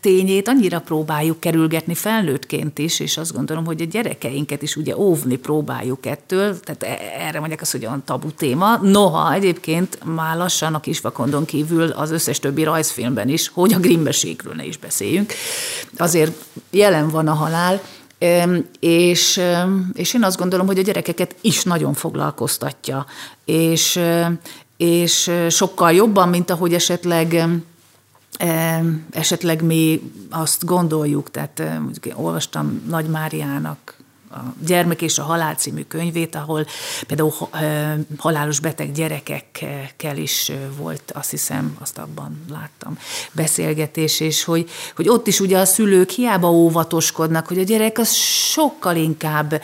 [0.00, 5.36] tényét annyira próbáljuk kerülgetni felnőttként is, és azt gondolom, hogy a gyerekeinket is ugye óvni
[5.36, 8.78] próbáljuk ettől, tehát e, erre mondják azt, hogy olyan tabu téma.
[8.82, 14.54] Noha egyébként már lassan a kisvakondon kívül az összes többi rajzfilmben is, hogy a grimbeségről
[14.54, 15.32] ne is beszéljünk,
[15.96, 16.32] azért
[16.70, 17.80] jelen van a halál,
[18.80, 19.40] és,
[19.92, 23.06] és én azt gondolom, hogy a gyerekeket is nagyon foglalkoztatja,
[23.44, 24.00] és,
[24.76, 27.48] és sokkal jobban, mint ahogy esetleg
[29.10, 33.95] esetleg mi azt gondoljuk, tehát mondjuk én olvastam Nagy Máriának
[34.36, 36.66] a Gyermek és a Halál című könyvét, ahol
[37.06, 37.32] például
[38.18, 42.98] halálos beteg gyerekekkel is volt, azt hiszem, azt abban láttam
[43.32, 48.12] beszélgetés, és hogy, hogy ott is ugye a szülők hiába óvatoskodnak, hogy a gyerek az
[48.12, 49.62] sokkal inkább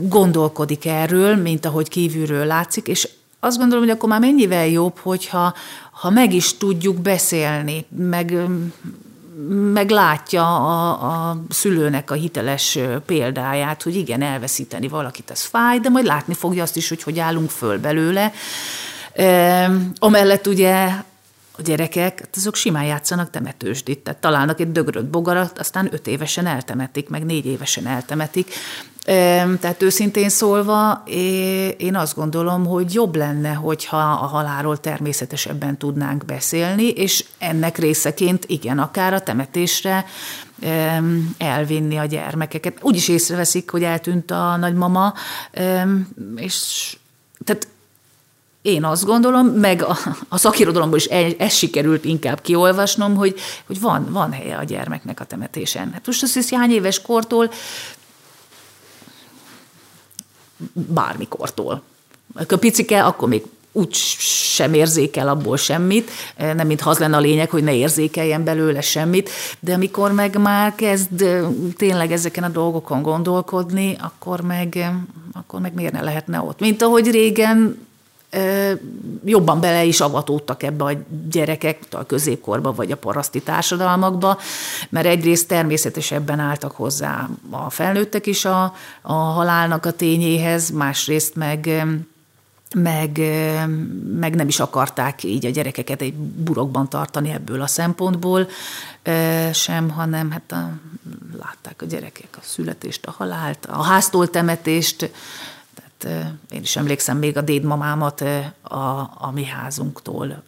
[0.00, 3.08] gondolkodik erről, mint ahogy kívülről látszik, és
[3.40, 5.54] azt gondolom, hogy akkor már mennyivel jobb, hogyha
[5.90, 8.38] ha meg is tudjuk beszélni, meg,
[9.72, 15.88] meg látja a, a szülőnek a hiteles példáját, hogy igen, elveszíteni valakit, ez fáj, de
[15.88, 18.32] majd látni fogja azt is, hogy hogy állunk föl belőle.
[19.12, 20.88] E, amellett ugye
[21.58, 26.46] a gyerekek, hát azok simán játszanak temetősdit, tehát találnak egy dögrött bogarat, aztán öt évesen
[26.46, 28.52] eltemetik, meg négy évesen eltemetik.
[29.60, 31.02] Tehát őszintén szólva,
[31.76, 38.44] én azt gondolom, hogy jobb lenne, hogyha a halálról természetesebben tudnánk beszélni, és ennek részeként
[38.46, 40.04] igen, akár a temetésre
[41.38, 42.78] elvinni a gyermekeket.
[42.80, 45.14] Úgy is észreveszik, hogy eltűnt a nagymama,
[46.36, 46.96] és
[47.44, 47.68] tehát
[48.62, 49.96] én azt gondolom, meg a,
[50.28, 53.34] a szakirodalomból is ez sikerült inkább kiolvasnom, hogy,
[53.66, 55.90] hogy van, van helye a gyermeknek a temetésen.
[55.92, 57.50] Hát most azt hisz, hány éves kortól
[60.72, 61.82] bármikortól.
[62.34, 63.42] A picike, akkor még
[63.72, 68.80] úgy sem érzékel abból semmit, nem mintha az lenne a lényeg, hogy ne érzékeljen belőle
[68.80, 71.24] semmit, de amikor meg már kezd
[71.76, 74.90] tényleg ezeken a dolgokon gondolkodni, akkor meg,
[75.32, 76.60] akkor meg miért ne lehetne ott.
[76.60, 77.85] Mint ahogy régen
[79.24, 80.92] jobban bele is avatódtak ebbe a
[81.30, 84.38] gyerekek a középkorba vagy a paraszti társadalmakba,
[84.88, 91.84] mert egyrészt természetesebben álltak hozzá a felnőttek is a, a halálnak a tényéhez, másrészt meg
[92.74, 93.18] meg,
[94.18, 98.48] meg nem is akarták így a gyerekeket egy burokban tartani ebből a szempontból
[99.52, 100.70] sem, hanem hát a,
[101.38, 105.10] látták a gyerekek a születést, a halált, a háztól temetést,
[106.50, 108.20] én is emlékszem még a dédmamámat
[108.62, 108.76] a,
[109.14, 110.42] a mi házunktól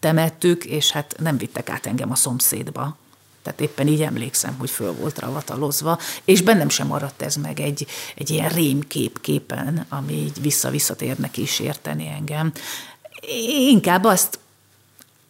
[0.00, 2.96] temettük, és hát nem vittek át engem a szomszédba.
[3.42, 7.86] Tehát éppen így emlékszem, hogy föl volt ravatalozva, és bennem sem maradt ez meg egy,
[8.14, 12.52] egy ilyen rémkép képen, ami így vissza-visszatérne kísérteni engem.
[13.68, 14.38] Inkább azt,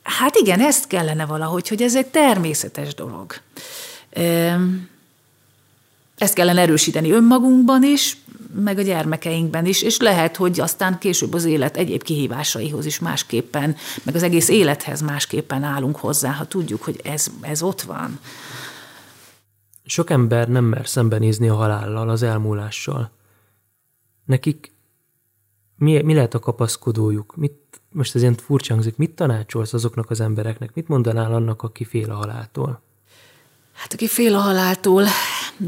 [0.02, 3.34] hát igen, ezt kellene valahogy, hogy ez egy természetes dolog.
[6.16, 8.16] Ezt kellene erősíteni önmagunkban is,
[8.54, 13.76] meg a gyermekeinkben is, és lehet, hogy aztán később az élet egyéb kihívásaihoz is másképpen,
[14.02, 18.18] meg az egész élethez másképpen állunk hozzá, ha tudjuk, hogy ez, ez ott van.
[19.84, 23.10] Sok ember nem mer szembenézni a halállal, az elmúlással.
[24.24, 24.72] Nekik
[25.76, 27.36] mi, mi lehet a kapaszkodójuk?
[27.36, 30.74] Mit, most ez ilyen furcsa hangzik, mit tanácsolsz azoknak az embereknek?
[30.74, 32.82] Mit mondanál annak, aki fél a haláltól?
[33.72, 35.04] Hát aki fél a haláltól,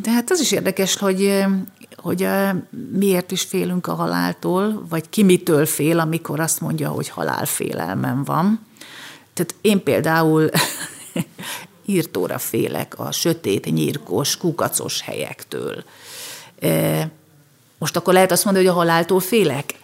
[0.01, 1.45] de hát az is érdekes, hogy,
[1.97, 2.29] hogy
[2.93, 8.67] miért is félünk a haláltól, vagy ki mitől fél, amikor azt mondja, hogy halálfélelmem van.
[9.35, 10.51] Tehát én például
[11.85, 15.85] írtóra félek a sötét, nyírkos, kukacos helyektől.
[17.79, 19.75] Most akkor lehet azt mondani, hogy a haláltól félek?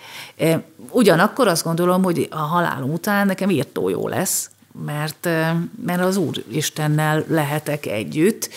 [0.91, 4.51] Ugyanakkor azt gondolom, hogy a halálom után nekem írtó jó lesz,
[4.87, 5.29] mert,
[5.85, 8.51] mert az Úr Istennel lehetek együtt.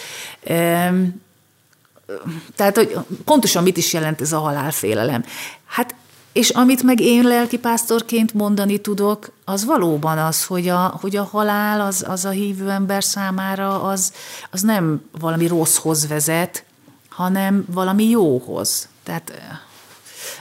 [2.55, 5.23] Tehát, hogy pontosan mit is jelent ez a halálfélelem?
[5.65, 5.95] Hát
[6.33, 11.81] és amit meg én lelkipásztorként mondani tudok, az valóban az, hogy a, hogy a halál
[11.81, 14.13] az, az a hívő ember számára az,
[14.51, 16.63] az nem valami rosszhoz vezet,
[17.09, 18.87] hanem valami jóhoz.
[19.03, 19.31] Tehát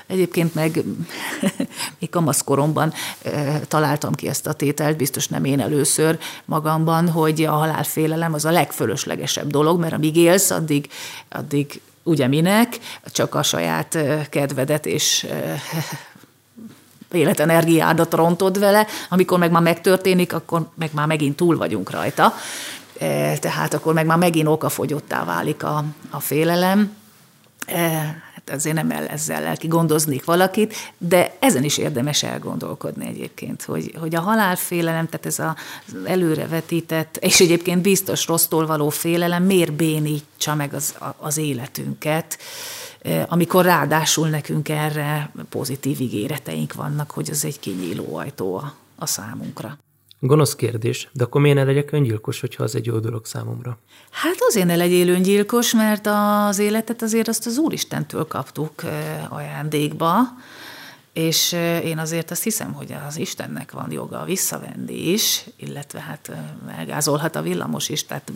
[0.07, 0.85] Egyébként meg
[1.99, 2.93] még kamaszkoromban
[3.69, 8.51] találtam ki ezt a tételt, biztos nem én először magamban, hogy a halálfélelem az a
[8.51, 10.89] legfölöslegesebb dolog, mert amíg élsz, addig,
[11.29, 13.99] addig ugye minek, csak a saját
[14.31, 15.27] kedvedet és
[17.13, 22.35] életenergiádat rontod vele, amikor meg már megtörténik, akkor meg már megint túl vagyunk rajta.
[23.39, 26.97] Tehát akkor meg már megint okafogyottá válik a, a félelem
[28.51, 34.15] azért nem el ezzel lelki gondoznék valakit, de ezen is érdemes elgondolkodni egyébként, hogy, hogy
[34.15, 40.75] a halálfélelem, tehát ez az előrevetített, és egyébként biztos rossztól való félelem miért bénítsa meg
[40.75, 42.39] az, az életünket,
[43.03, 49.07] eh, amikor ráadásul nekünk erre pozitív ígéreteink vannak, hogy az egy kinyíló ajtó a, a
[49.07, 49.79] számunkra.
[50.23, 53.79] Gonosz kérdés, de akkor miért ne legyek öngyilkos, hogyha az egy jó dolog számomra?
[54.11, 58.83] Hát azért ne legyél öngyilkos, mert az életet azért azt az Úristentől kaptuk
[59.29, 60.17] ajándékba,
[61.13, 61.53] és
[61.85, 66.31] én azért azt hiszem, hogy az Istennek van joga visszavenni is, illetve hát
[66.77, 68.33] elgázolhat a villamos is, tehát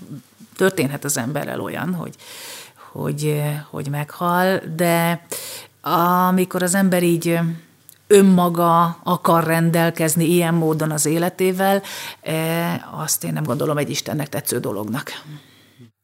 [0.57, 2.15] történhet az emberrel olyan, hogy,
[2.93, 5.27] hogy, hogy meghal, de
[6.29, 7.39] amikor az ember így
[8.07, 11.83] önmaga akar rendelkezni ilyen módon az életével,
[12.21, 15.11] e, azt én nem gondolom egy Istennek tetsző dolognak.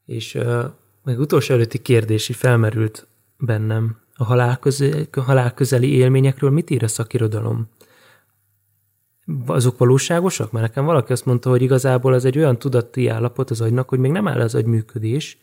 [0.06, 0.64] És uh,
[1.04, 3.06] meg utolsó előtti kérdési felmerült
[3.38, 7.68] bennem a halál, közeli, a halál közeli élményekről mit ír a szakirodalom?
[9.46, 10.52] Azok valóságosak?
[10.52, 13.98] Mert nekem valaki azt mondta, hogy igazából ez egy olyan tudati állapot az agynak, hogy
[13.98, 15.38] még nem áll az agy működés,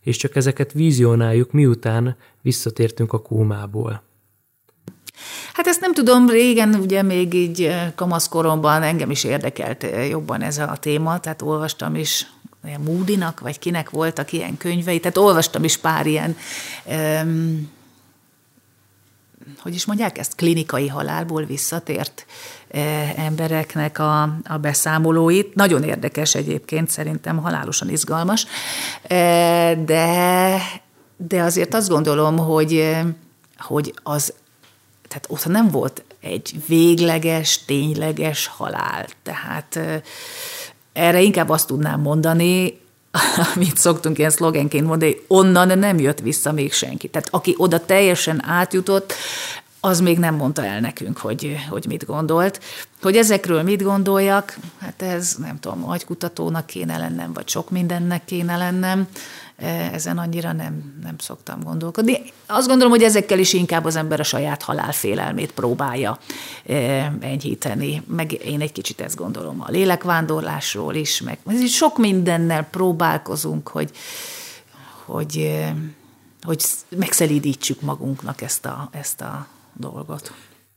[0.00, 4.02] és csak ezeket vízionáljuk, miután visszatértünk a kómából.
[5.52, 10.42] Hát ezt nem tudom, régen ugye még így eh, kamaszkoromban engem is érdekelt eh, jobban
[10.42, 12.26] ez a téma, tehát olvastam is
[12.84, 16.36] Moody-nak, vagy kinek voltak ilyen könyvei, tehát olvastam is pár ilyen,
[16.84, 17.70] um,
[19.62, 22.26] hogy is mondják ezt, klinikai halálból visszatért
[22.70, 25.54] eh, embereknek a, a beszámolóit.
[25.54, 28.46] Nagyon érdekes egyébként, szerintem halálosan izgalmas,
[29.84, 30.56] de,
[31.16, 32.96] de azért azt gondolom, hogy,
[33.56, 34.32] hogy az
[35.08, 39.06] tehát ott nem volt egy végleges, tényleges halál.
[39.22, 39.78] Tehát
[40.92, 42.80] erre inkább azt tudnám mondani,
[43.54, 47.08] amit szoktunk ilyen szlogenként mondani, onnan nem jött vissza még senki.
[47.08, 49.12] Tehát aki oda teljesen átjutott,
[49.80, 52.60] az még nem mondta el nekünk, hogy, hogy mit gondolt.
[53.02, 58.56] Hogy ezekről mit gondoljak, hát ez nem tudom, agykutatónak kéne lennem, vagy sok mindennek kéne
[58.56, 59.08] lennem,
[59.58, 62.32] Eh, ezen annyira nem, nem szoktam gondolkodni.
[62.46, 66.18] Azt gondolom, hogy ezekkel is inkább az ember a saját halálfélelmét próbálja
[66.66, 68.02] eh, enyhíteni.
[68.06, 71.38] Meg én egy kicsit ezt gondolom a lélekvándorlásról is, meg
[71.68, 73.90] sok mindennel próbálkozunk, hogy,
[75.04, 75.72] hogy, eh,
[76.42, 79.46] hogy megszelídítsük magunknak ezt a, ezt a
[79.78, 80.32] dolgot.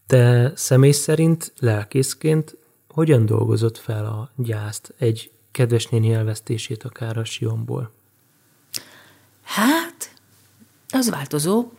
[0.07, 7.23] Te személy szerint lelkészként hogyan dolgozott fel a gyászt, egy kedves néni elvesztését akár a
[7.23, 7.91] Sionból?
[9.43, 10.13] Hát,
[10.89, 11.71] az változó.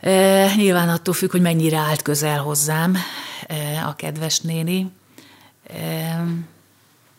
[0.00, 2.96] E, nyilván attól függ, hogy mennyire állt közel hozzám
[3.46, 4.90] e, a kedves néni.
[5.66, 6.24] E,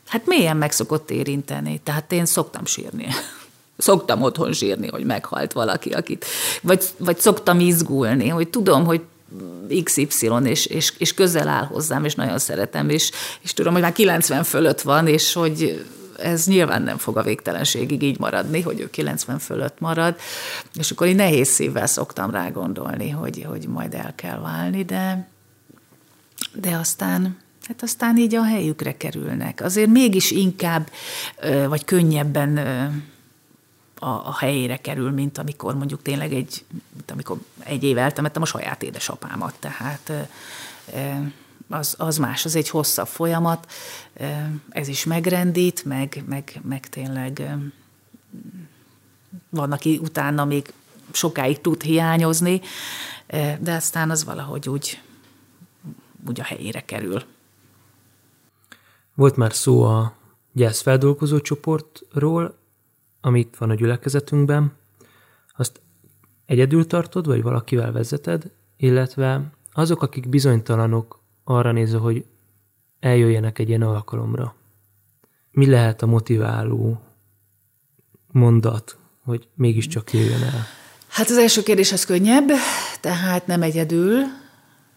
[0.08, 3.08] hát mélyen meg szokott érinteni, tehát én szoktam sírni.
[3.78, 6.26] Szoktam otthon sírni, hogy meghalt valaki, akit,
[6.62, 9.02] vagy, vagy szoktam izgulni, hogy tudom, hogy
[9.84, 13.12] XY, és, és, és közel áll hozzám, és nagyon szeretem, és,
[13.42, 15.86] és tudom, hogy már 90 fölött van, és hogy
[16.18, 20.16] ez nyilván nem fog a végtelenségig így maradni, hogy ő 90 fölött marad,
[20.74, 25.28] és akkor én nehéz szívvel szoktam rá gondolni, hogy, hogy majd el kell válni, de,
[26.54, 29.62] de aztán Hát aztán így a helyükre kerülnek.
[29.62, 30.90] Azért mégis inkább,
[31.68, 32.60] vagy könnyebben
[34.00, 38.46] a, a helyére kerül, mint amikor mondjuk tényleg egy, mint amikor egy év eltemettem a
[38.46, 39.56] saját édesapámat.
[39.60, 40.12] Tehát
[41.70, 43.72] az, az más, az egy hosszabb folyamat,
[44.70, 47.58] ez is megrendít, meg, meg, meg tényleg
[49.50, 50.74] van, aki utána még
[51.12, 52.62] sokáig tud hiányozni,
[53.60, 55.02] de aztán az valahogy úgy,
[56.28, 57.24] úgy a helyére kerül.
[59.14, 60.14] Volt már szó a
[60.52, 62.58] gyászfeldolgozó csoportról,
[63.22, 64.74] amit van a gyülekezetünkben.
[65.56, 65.82] Azt
[66.46, 72.26] egyedül tartod, vagy valakivel vezeted, illetve azok, akik bizonytalanok arra nézve, hogy
[73.00, 74.56] eljöjjenek egy ilyen alkalomra.
[75.52, 77.02] Mi lehet a motiváló
[78.32, 80.66] mondat, hogy mégiscsak jöjjön el?
[81.08, 82.48] Hát az első kérdés az könnyebb,
[83.02, 84.24] tehát nem egyedül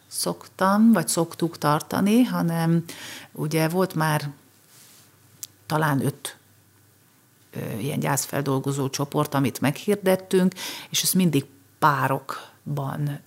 [0.06, 2.84] szoktam, vagy szoktuk tartani, hanem
[3.32, 4.30] ugye volt már
[5.66, 6.39] talán öt
[7.78, 10.54] ilyen gyászfeldolgozó csoport, amit meghirdettünk,
[10.90, 11.44] és ezt mindig
[11.78, 13.20] párokban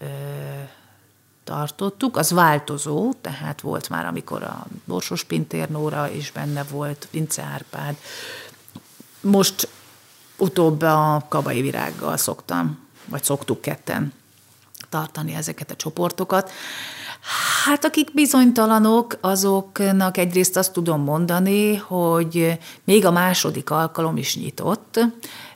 [1.44, 2.18] tartottuk.
[2.18, 7.96] Az változó, tehát volt már, amikor a Borsos Pintér Nóra is benne volt, Vince Árpád.
[9.22, 9.68] Most
[10.38, 14.14] utóbb a Kabai Virággal szoktam, vagy szoktuk ketten
[14.90, 16.52] tartani ezeket a csoportokat.
[17.66, 25.00] Hát akik bizonytalanok, azoknak egyrészt azt tudom mondani, hogy még a második alkalom is nyitott,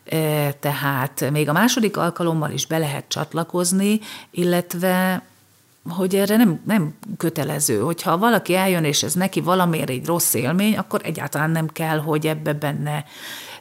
[0.05, 3.99] e, tehát még a második alkalommal is be lehet csatlakozni,
[4.31, 5.21] illetve
[5.89, 7.79] hogy erre nem, nem kötelező.
[7.79, 12.27] Hogyha valaki eljön, és ez neki valamiért egy rossz élmény, akkor egyáltalán nem kell, hogy
[12.27, 13.05] ebbe benne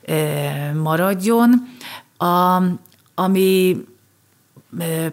[0.04, 1.76] e, maradjon.
[2.16, 2.62] A,
[3.14, 3.76] ami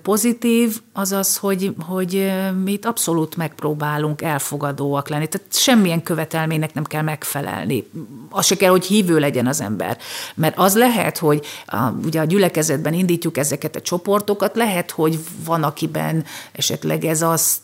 [0.01, 2.31] pozitív az az, hogy, hogy
[2.63, 5.27] mi itt abszolút megpróbálunk elfogadóak lenni.
[5.27, 7.87] Tehát semmilyen követelménynek nem kell megfelelni.
[8.29, 9.97] Az se kell, hogy hívő legyen az ember.
[10.35, 15.63] Mert az lehet, hogy a, ugye a gyülekezetben indítjuk ezeket a csoportokat, lehet, hogy van,
[15.63, 17.61] akiben esetleg ez azt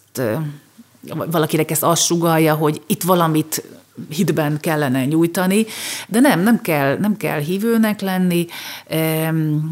[1.32, 3.64] valakinek ezt azt sugalja, hogy itt valamit
[4.10, 5.66] hitben kellene nyújtani,
[6.08, 8.48] de nem, nem kell, nem kell hívőnek lenni,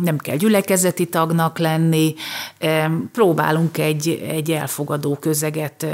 [0.01, 2.15] nem kell gyülekezeti tagnak lenni,
[3.11, 5.85] próbálunk egy, egy elfogadó közeget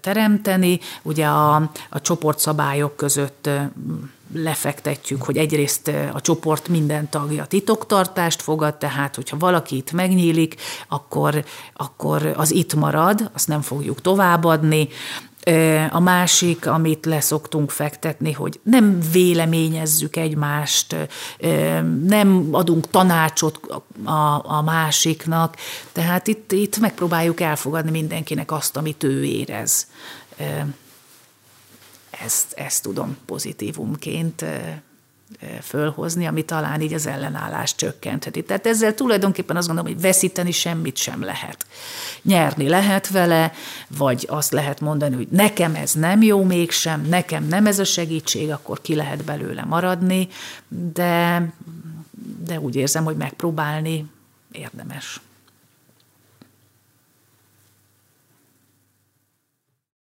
[0.00, 1.54] teremteni, ugye a,
[1.88, 3.48] a csoportszabályok között
[4.34, 10.54] lefektetjük, hogy egyrészt a csoport minden tagja titoktartást fogad, tehát hogyha valaki itt megnyílik,
[10.88, 14.88] akkor, akkor az itt marad, azt nem fogjuk továbbadni,
[15.90, 20.96] a másik, amit leszoktunk fektetni, hogy nem véleményezzük egymást,
[22.06, 23.60] nem adunk tanácsot
[24.04, 25.56] a, a másiknak,
[25.92, 29.86] tehát itt, itt megpróbáljuk elfogadni mindenkinek azt, amit ő érez.
[32.10, 34.44] Ezt, ezt tudom pozitívumként
[35.62, 38.42] fölhozni, ami talán így az ellenállást csökkentheti.
[38.42, 41.66] Tehát ezzel tulajdonképpen azt gondolom, hogy veszíteni semmit sem lehet.
[42.22, 43.52] Nyerni lehet vele,
[43.88, 48.50] vagy azt lehet mondani, hogy nekem ez nem jó mégsem, nekem nem ez a segítség,
[48.50, 50.28] akkor ki lehet belőle maradni,
[50.92, 51.42] de,
[52.46, 54.06] de úgy érzem, hogy megpróbálni
[54.52, 55.20] érdemes.